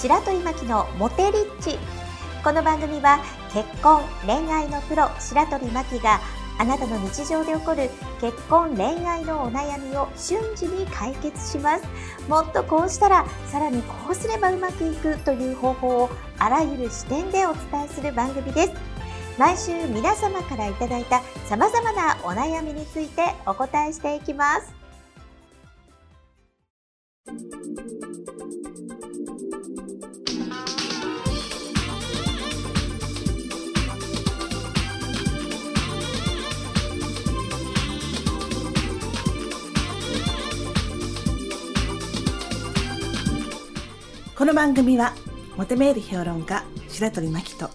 [0.00, 1.78] 白鳥真希のモテリッチ。
[2.42, 6.20] この番組は結婚恋愛のプロ白鳥真希が
[6.58, 11.84] あなたの日常で起こる結婚恋愛のお悩みを瞬時に解決します。
[12.30, 18.72] もっとこうしたらさらにこうすればうまくいくという方法をあらゆる視点でお伝えする番組です。
[19.38, 24.72] 毎週皆様からいただいた様々なお悩みについてお答えしていきます。
[44.40, 45.12] この番組は
[45.58, 47.68] モテメール評論家白鳥真希と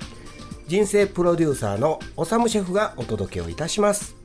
[0.66, 4.25] 人生プロデューサーのおさむシェフがお届けをいたします。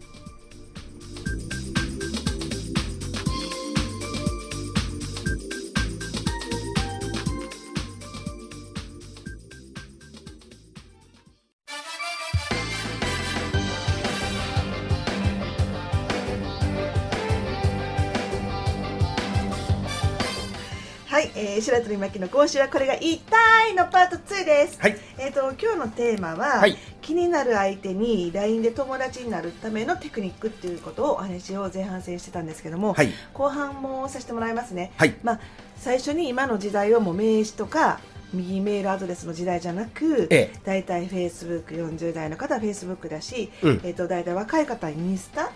[21.20, 23.36] はい、えー、白鳥真希の講師はこれが言いた
[23.68, 24.80] いのパート2です。
[24.80, 24.96] はい。
[25.18, 26.78] えっ、と今日のテーマは、はい。
[27.02, 33.12] 気になる相手に LINE で友達になるためのテクニックっていうことをお話を前半戦してたんですけども、はい。
[33.34, 34.92] 後半もさせてもらいますね。
[34.96, 35.14] はい。
[35.22, 35.40] まあ
[35.76, 38.00] 最初に今の時代はもう名刺とか
[38.32, 40.58] 右メールアドレスの時代じゃなく、ええ。
[40.64, 43.80] 大体 Facebook40 代の方は Facebook だし、うん。
[43.84, 45.50] えっ、と大体若い方はインスタ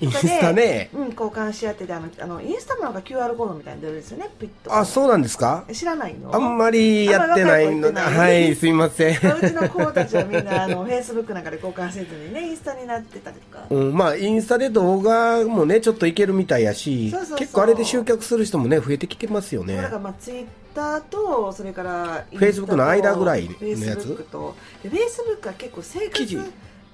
[0.00, 0.90] インスタね。
[0.92, 4.28] うん、交換し合っててあのあのインスタもなんか QR コードみたいに出るんですよね。
[4.38, 5.64] ピッとあそうなんですか？
[5.72, 6.34] 知らないの？
[6.34, 8.00] あんまりやってないので。
[8.00, 9.18] はいすいません。
[9.22, 19.76] まあうちの子たちはみんなあのフェイスブックなんかで交換せずにねインスタになってたりとか、うん、まあインスタで動画もねちょっといけるみたいやし結構あれで集客する人もね増えてきてますよね。
[19.76, 23.60] だからまあツイッターとそれからインスタと Facebook の間ぐらいのやつ？
[23.60, 24.56] フェイスブックと。
[24.82, 26.38] でフェイスブックは結構生活記事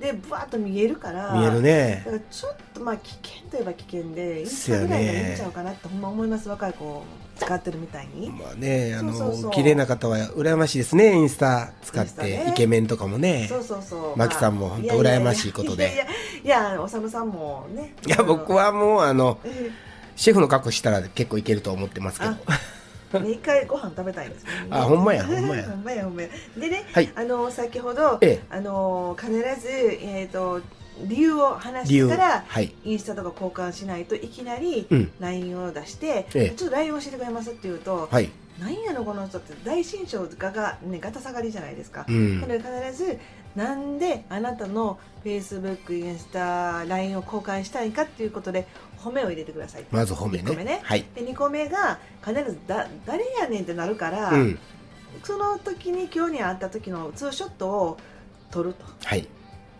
[0.01, 2.03] でブワーッと見えるから見えるね。
[2.07, 7.05] だからちょっとまあ危険といえば危険でインスタぐらいがいいんちゃうかなってほんま思います若い子
[7.37, 12.47] 使ってるみたいに、まあねあの綺麗な方は羨ましいですねインスタ使って、ね。
[12.49, 13.47] イケメンとかもね。
[13.49, 14.17] そうそうそう。
[14.17, 15.85] マキさんも本当羨ましいことで。
[15.85, 16.07] いやいやい
[16.49, 19.71] やいやおさむさんもねいや僕はもうあのえ
[20.17, 22.33] シェフの格好したら結構いけると思ってますけど。
[22.33, 22.39] ね
[23.19, 24.51] 一回ご飯食べたいんですよ。
[24.53, 25.65] ね あほんまやほんまや。
[25.65, 26.29] ほんまや ほんまや。
[26.57, 27.11] でね、はい。
[27.15, 28.41] あの先ほど、ええ。
[28.51, 30.61] あの必ずえっ、と
[31.03, 32.75] 理由を話してからはい。
[32.85, 35.13] インスタとか交換しないといきなりうん。
[35.19, 36.51] LINE を出して、ええ。
[36.51, 38.31] ちょっと LINE 教えてくれますって言うと、はい。
[38.61, 42.41] なんやのこの人って大身長がが、ね、ガタ下がりじゃないですか、うん。
[42.41, 43.19] なので必ず
[43.57, 48.67] なんであなたの Facebook、インスタ、LINE を交換したいかっていうことで
[48.99, 49.85] 褒めを入れてください。
[49.91, 50.81] まず褒め一個ね。
[50.83, 51.05] はい。
[51.15, 54.59] で2個目が必ずだ誰やねんってなるから、うん。
[55.25, 57.99] その時に今日に会った時のツーショットを
[58.51, 58.85] 撮ると。
[59.05, 59.29] はい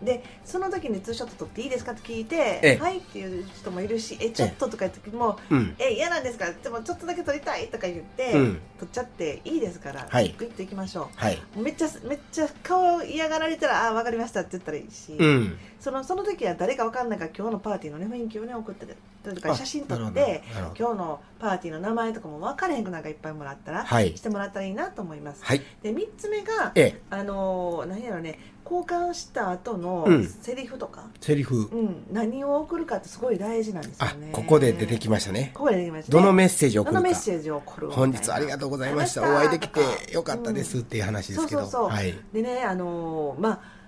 [0.03, 2.77] でその時にツーショット撮っていいですかって聞いてええ。
[2.77, 5.75] はいっていう人もいるしえちょっととか言う時もうん。
[5.79, 6.51] え嫌なんですか？
[6.51, 8.59] でもちょっとだけ撮りたいとか言って、うん。
[8.79, 10.33] 撮っちゃっていいですから、はい。
[10.37, 18.87] グイッといきましょはい、うめっちゃめっちゃ顔嫌がられたらあ分かりましたって言ったらいいし、うん、そのその時は誰か分かんないから今日のパーティーのね雰囲気をね送って
[19.23, 20.43] とかあ写真撮って
[20.77, 24.17] 今日のパーティーの名前とかも分からへんくなんかいっぱいもらったら、はい。
[24.17, 25.61] してもらったらいいなと思います、はい。
[25.83, 27.01] で3つ目がええ。
[27.11, 28.39] あのー何やろね
[28.71, 30.27] 交換した後のうん。
[30.27, 31.67] セリフとか、セリフ。
[31.71, 32.05] うん。
[32.11, 35.51] 何を送るかってすごい大事なんですよあねここで出てきましたね。
[35.53, 36.21] ここで出てきましたね。
[36.21, 36.99] どのメッセージを送るか。
[36.99, 39.21] どのメッセージを送るか本日ありがとうございました。
[39.21, 41.61] お会いできてよかったですっていう話ですけど。
[41.61, 41.89] そうそうそう。
[41.89, 42.13] はい。
[42.33, 43.81] でねあのーまあ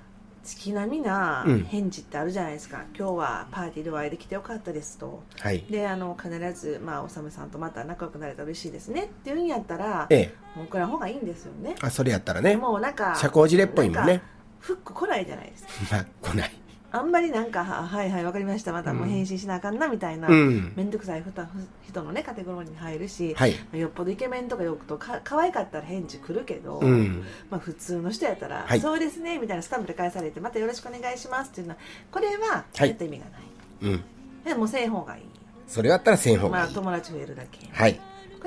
[0.43, 1.63] 月並みなうん。
[1.63, 5.23] 返事ってあるじゃないですか、今日はパーティーでお会いできてよかったですと。
[5.39, 5.63] はい。
[5.69, 10.57] であの必ず、まあ、おさむさんとまた仲良くなれたら嬉しいですねっていうんやったらええ。
[10.57, 11.75] もう送らん方がいいんですよね。
[11.79, 12.57] あそれやったらね。
[12.57, 14.21] もうなんか社交辞令っぽいもんね
[14.63, 15.69] フック来ないじゃないですか。
[15.91, 16.51] まあ来ない。
[16.95, 18.71] あんまりなんかははいはいわかりました。
[18.71, 20.73] またもう返信しなあかんなみたいな、うん。
[20.75, 21.49] めんどくさいふた
[21.87, 23.55] 人のねカテゴリーに入るし、はい。
[23.73, 27.23] よっぽどイケメンとかよくとか可愛かったら返事来るけど、うん。
[27.49, 28.79] まあ、普通の人やったら、はい。
[28.79, 31.79] そうですねみたいなスタンプで返されてまたよろしくお願いしますっていうのは
[32.11, 32.89] これははい。
[32.89, 33.41] 絶対意味がない、
[33.81, 34.03] うん。
[34.45, 35.23] でもせん方がいい。
[35.67, 36.75] それやったらせん方まあがいい。
[36.75, 37.67] 友達増えるだけ。
[37.71, 37.99] はい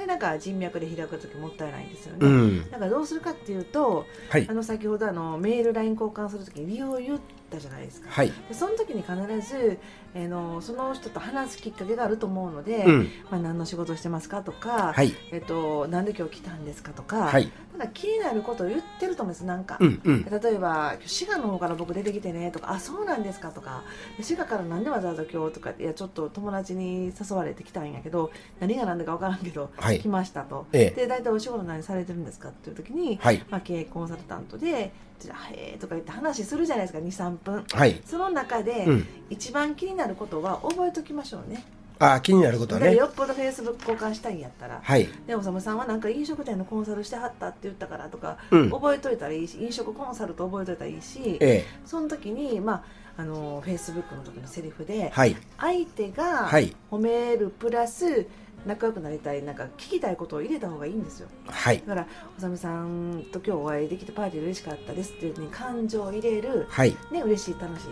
[0.07, 2.71] なんか人脈で開く時もったいないんですよね、うん。
[2.71, 4.47] だからどうするかっていうとはい。
[4.49, 7.21] あの先ほどあのメール LINE 交換するときに理由を言っ
[7.51, 8.33] たじゃないですかはい。
[8.49, 9.15] でその時に必
[9.49, 9.79] ず、
[10.15, 13.11] えーのその人と話すきっかけがあると思うので、うん。
[13.31, 15.15] まあ、何の仕事をしてますかとか、はい。
[15.33, 17.51] えっとなんで今日来たんですかとか、はい。
[17.77, 20.25] なんか気になることを言ってると思うんですなんか、うんうん。
[20.25, 23.83] 例えば「滋賀の方から僕出てきてね」とか「あそうなんですか」とか
[24.21, 30.67] 「滋賀からなんでわざわざ今日」とか「いやちょっと友達に誘われてきたんやけど何が何だか分からんけど、はい来ました」と。
[30.73, 31.01] ええ。
[31.03, 33.45] で大体お仕事何されてるんですかっていう時に、はい。
[33.51, 37.65] まあ、経営コンサルタントで「じゃあへえ」とか言って話するじゃないですか23分。
[37.73, 38.01] はい。
[38.05, 39.07] その中で、うん。
[39.31, 41.65] 一番気になることは覚えておきましょうね。
[41.99, 42.95] あ、気になることはね。
[42.95, 44.81] よっぽどフェイスブック交換したいんやったら。
[44.83, 45.09] はい。
[45.27, 48.71] でおさむさんはなんか飲食店のコンサルしてはったって言ったからとか、うん。
[48.71, 51.65] 覚えといたらいいし飲食コンサルと覚えといたらいいしええ。
[51.87, 52.83] その時にまあ
[53.19, 55.37] あのフェイスブックの時のセリフで、はい。
[55.59, 56.75] 相手がはい。
[56.91, 58.27] 褒めるプラス
[58.67, 61.79] 仲良くなりたいなんか聞きたいことを入れた方がいいんですよはい。
[61.87, 66.97] だからおさむさんと今日お会いできてパーティーで嬉しかったですっていうふうに感情を入れるはい。
[67.11, 67.87] ね嬉しい楽しい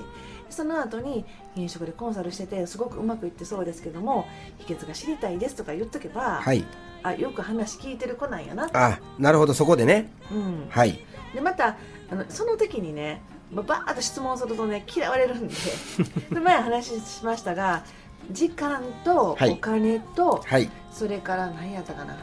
[0.51, 1.25] その後に
[1.57, 4.27] 飲食でコンサルしててすごくうまくいってそうですけども
[4.59, 6.65] 秘訣が知りたいですとか言っとけば、はい。
[7.03, 10.11] あよく話聞いてる子なんやな、あ、なるほど、そこでね。
[10.33, 10.99] うん、はい。
[11.35, 11.77] でまた
[12.11, 13.21] あのその時にね
[13.53, 15.55] まバーッと質問するとね嫌われるんで
[16.33, 17.85] で前話しましたが
[18.31, 20.71] 時間とはいお金と、はい。
[20.93, 22.17] それから何やったかな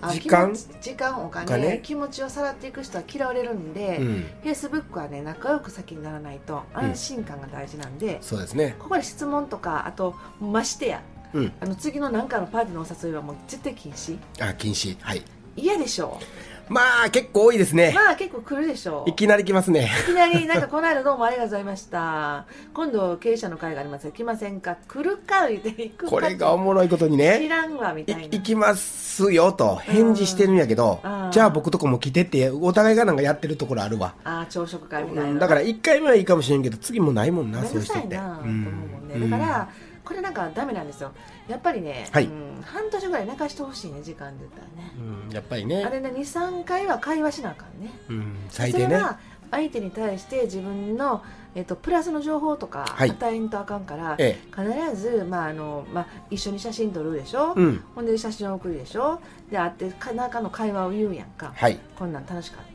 [0.00, 0.54] あ時間？
[0.80, 4.06] 時間お金気持ちをさらっていく人は嫌われるんで、うん。
[4.42, 8.76] フェイスブックはね仲良く先にならないと安心感が大事なんで、そうですね。
[8.78, 11.02] ここで質問とかあとましてや
[11.34, 11.52] うん。
[11.60, 14.96] あの次の何かのパーティーのお誘いはもう絶対禁止あ、禁止。
[15.00, 15.22] はい。
[15.56, 16.20] 嫌でしょ
[16.68, 17.92] まあ、結構多いですね。
[17.94, 19.90] まあ結構来るでしょいきなり来ますね。
[20.04, 22.46] いきなりなんかこの間どうもありがとうございました。
[22.74, 24.04] 今度経営者の会があります。
[24.04, 24.76] よ来ませんか？
[24.86, 27.48] 来るか言って行くかこれがおもろいことに知ね。
[27.48, 28.22] らんわみいたいな。
[28.22, 34.14] 行きますよと返事してるんやけどうん、じゃあ僕とこも来てって、お互いがなんかやってるところあるわ。
[34.24, 35.38] ああ朝食会みたいな、うん。
[35.38, 38.16] だから1回目はいいかもしれんけど、次もないもんな、そういう人って。
[38.16, 39.68] さいなと思うもん
[40.08, 41.12] これなんかダメなんですよ
[41.48, 44.92] やっぱりね、はいうん、半年ぐらい寝かしてほしいね時間で言ったらね、
[45.28, 45.90] うん、やっぱりねあ。
[45.90, 48.84] れね23回は会話しなあかんねうん、最低ね。
[48.84, 49.18] それは
[49.50, 51.22] 相手に対して自分の、
[51.54, 57.60] えっと、プラスの情報とかはい与えんとあかんから、え必ず、まああのまあ、一緒に写真撮るでしょ、え。
[57.60, 57.84] うん。
[57.94, 59.20] ほんで写真を送るでしょ？
[59.50, 61.78] で会ってか中の会話を言うやんか、はい。
[61.98, 62.72] こんなん楽しかった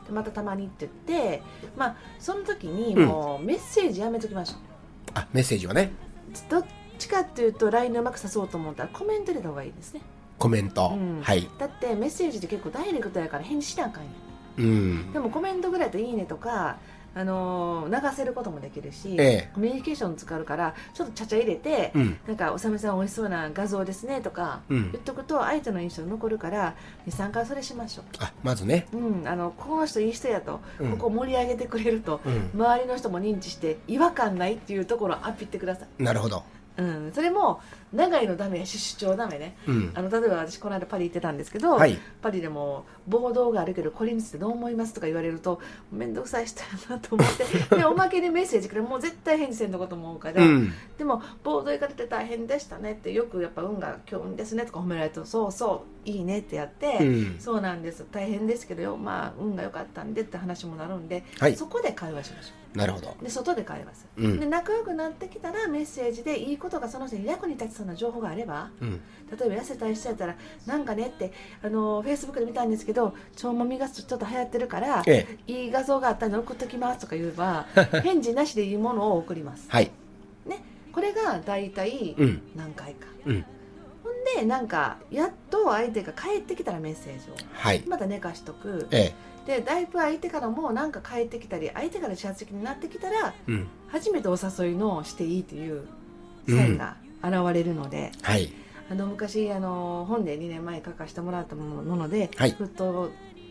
[0.00, 1.42] とでまたたまにって言って
[1.76, 4.58] まあその時にうんもうメッセージやめときましょう、
[5.14, 5.92] あ、メッセージはね。
[6.48, 6.64] どっ
[6.98, 10.00] ちかっていうと LINE でうまく誘そうと思ったらコメント入れた方がいいですね
[10.38, 10.92] コメント。
[10.94, 11.48] うんはい。
[11.58, 14.14] だってメッセージって結構ダイレクトやから返事しなあかんやん
[14.58, 15.12] うん。
[15.12, 16.78] でもコメントぐらいと「いいね」とか、
[17.14, 22.18] あのー流せることもできるし、ええコミュニケーション使うからちょっとちゃちゃ入れて、うん。
[22.26, 26.74] なんか「おさめさん美味しそうな画像ですね」とかうん言っとくと相手の印象残るから
[27.06, 28.86] 23回それしましょあ、まずね。
[28.92, 32.50] う、うん、あのこの人いい人やと、うんここ盛り上げてくれると、うん。
[32.54, 36.42] 周りの人も認知して違和感ないっていうところをアピってください、なるほど。
[36.78, 37.60] うん、それも
[37.92, 39.92] 長いのダメやし主張ダメねうん。
[39.94, 41.98] あの例えば私この間パリ行ってたんですけど、はい。
[42.22, 45.60] パリでも暴動があるけどこれについてどう思いますとか言われると
[45.90, 47.44] 面倒くさい人やなと思って
[47.76, 50.72] でおまけでメッセージくれもう絶対返事せんとこと思うから、うん。
[50.96, 57.36] でも暴動行かれて大変でしたねってよくやっぱ運が今日運ですねとか褒められるとそうそういいねってやって、うん。
[57.40, 63.16] そうなんです大変ですけどよまあ運が良かったんでって話もなるんで、はいそこで会話しましょなるほど。
[63.20, 69.00] うで外で会話する、うんで仲良くなってきたらメッセージでいいことがその人に役に立ちそうな情報があればうん。
[69.38, 70.36] 例えば痩せたい人やったら
[70.66, 71.32] なんかねって
[71.62, 75.52] あのフェイスブックで見たんですけど腸もみがちょっと流行ってるからええ。
[75.52, 77.66] いい画像があったんで送っときますとか言えば
[78.02, 79.90] 返事なしでいいものを送りますはい。
[80.90, 82.42] これが大体うん。
[82.56, 83.44] 何回か、うん。
[84.02, 87.84] ほんでなんかやっと相手が帰ってきたらメッセージをはい。
[87.86, 89.12] また寝かしとくえ
[89.48, 93.50] でだいぶ相手からもなんか帰ってきたり相手から自発的になってきたらえ。
[93.50, 93.66] うん。
[93.88, 95.88] 初めてお誘いのしていいという
[96.46, 98.52] サインが現れるので、はい。
[98.90, 103.10] あの昔あの本で2年前書かせてもらったもので、はいフット・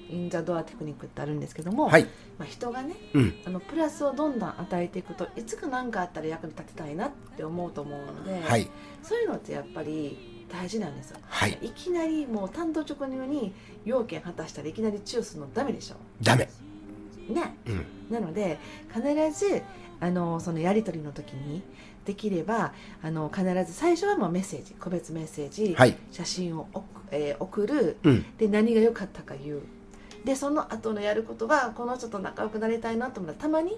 [0.10, 2.04] イン・ザ・ドアテクニックってあるんですけども、はい。
[2.38, 3.34] まあ、人がねうん。
[3.48, 8.70] あのプラスをどんどん与えていくといつか何かあったら役に立てたいなって思うと思うので、はい。
[9.02, 11.58] そういうのってやっぱり大事なんですよはい。
[11.62, 13.54] いきなりもう単刀直入に
[13.86, 16.48] 要件果たしたらいきなりチューするのダメでしょダメ。
[17.30, 17.86] ねうん。
[18.10, 18.58] なので
[18.94, 19.02] 必
[19.38, 19.62] ず
[20.00, 21.62] あのそのやり取りの時に
[22.06, 22.74] できれば
[23.04, 25.98] あの必ず最初はもうメッセージ個別メッセージ、はい。
[26.12, 28.26] 写真を送,、えー送るうん。
[28.38, 29.62] で何が良かったか言う
[30.24, 33.78] でその後のやることはこの人と仲良くなりたいなと思ったらたまに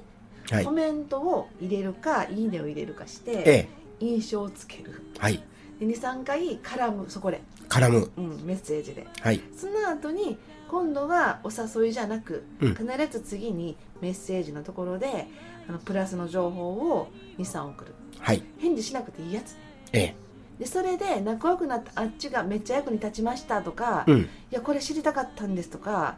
[0.52, 0.72] はいコ。
[0.72, 3.68] メントを入れるか、い、いねを入れるかしてええ。
[4.00, 5.44] 印象をつけるはい。
[5.80, 8.12] 23回絡むそこで、絡む。
[8.18, 9.08] うん、メッセージで。
[9.22, 9.42] はい。
[9.56, 10.38] その後に
[10.70, 12.76] 今度はお誘いじゃなく、うん。
[12.76, 15.28] 必ず次にメッセージのところで
[15.68, 17.94] あのプラスの情報を23送る。
[18.20, 18.44] はい。
[18.60, 19.56] 返事しなくていいやつ。
[19.94, 20.16] ええ。
[20.60, 24.30] でそれで仲良くなったあっちがめっちゃ役に立ちましたとか、いうん。
[24.52, 26.18] やこれ知りたかったんですとか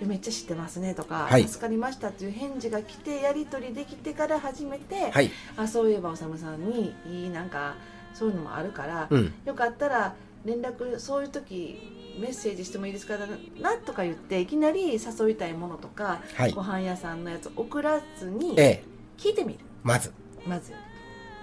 [0.00, 1.46] めっちゃ知ってますねとか、はい。
[1.46, 5.30] 助かりましたっていう返事が来てやり取りできてから初めて、はい。
[5.56, 7.74] あそういえばおさむさんにいいなんか
[8.14, 9.34] そういうのもあるから、うん。
[9.44, 10.14] よかったら
[10.44, 13.16] 連絡そういう時メッセージしてもいいですか
[13.60, 16.52] なとか言っていきなり誘いたいものとか、はい。
[16.52, 18.84] ご飯屋さんのやつ送らずにええ。
[19.18, 19.60] 聞いてみる。
[19.82, 20.12] まず。
[20.46, 20.72] まず。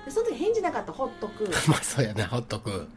[0.06, 1.46] でその時返事なかったらほっとく。
[1.68, 2.88] まあそうやなほっとく。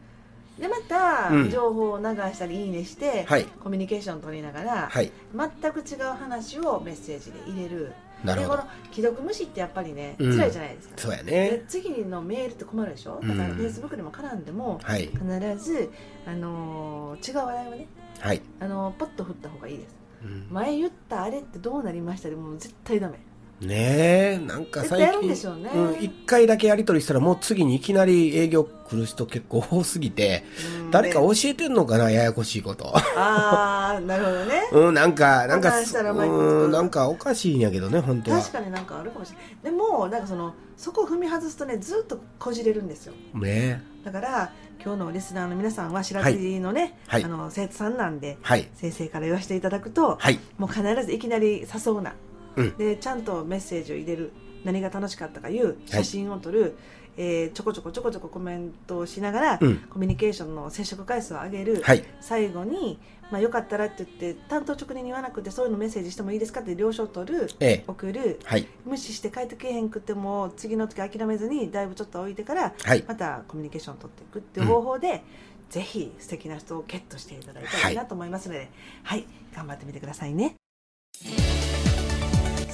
[0.59, 1.49] でまたうん。
[1.49, 3.45] 情報を流したりいいねして、はい。
[3.45, 5.11] コミュニケーション取りながら、はい。
[5.35, 8.63] 全く違う話をメッセージで入れるなるほど。
[8.91, 10.37] 既読無視ってやっぱりねうん。
[10.37, 13.19] 辛いじゃないですか、そうやでね次のメールって困るでしょ？
[13.21, 15.07] だからうんフェイスブックでも絡んでもはい。
[15.07, 15.23] 必
[15.57, 15.91] ず、
[16.25, 17.87] あのー違う話題をね、
[18.19, 18.41] はい。
[18.59, 19.95] あのーポッと振った方がいいです。
[20.23, 20.47] うん。
[20.49, 23.17] 前言ったあれってどうなりましたでもう絶対ダメ
[23.65, 25.69] ねえなんか最近でしょうね。
[25.73, 30.43] うん、1回だけやり取りしたらもう次にいきなり営業来る人結構多すぎて
[30.79, 32.93] うん誰かで教えてんのかなややこしいこと。
[32.95, 34.61] ああなるほどね。
[34.71, 38.39] うんなんかなんかうんなんかおかしいんやけどね本当は。
[38.39, 39.45] 確かになんかあるかもしれない。
[39.63, 43.13] でもなんかそのそこを踏み外すとねずっとこじれるんですよ。
[43.33, 44.51] ねだから
[44.83, 47.23] 今日のリスナーの皆さんは白鳥のね、はい。
[47.23, 48.67] あの生徒さんなんではい。
[48.75, 50.39] 先生から言わせていただくと、はい。
[50.57, 52.13] もう必ずいきなり誘うな、
[52.55, 52.77] うん。
[52.77, 54.31] でちゃんとメッセージを入れる
[54.63, 56.75] 何が楽しかったかいう写真を撮る、
[57.17, 59.77] えーちょこちょこちょこちょこコメントをしながら、うん。
[59.89, 62.03] コミュニケーションの接触回数を上げる、はい。
[62.21, 62.99] 最後に、
[63.31, 67.83] まあ、よかったらって言って担当直入に言わなくてそういうのメッセージしてもいいですかって了承を取るええ。
[67.87, 68.39] 送る。
[68.45, 68.67] はい。
[68.85, 73.03] 無視して帰ってけえへんくっても次の時諦めずにだいぶちょっと置いてからはい。
[73.07, 75.23] またコミュニケーションを取っていくっていう方法で、
[75.69, 77.93] ぜひ素敵な人をゲットしていただいたらい。
[77.93, 78.69] いなと思いますので、
[79.03, 80.55] はい、頑張ってみてくださいね。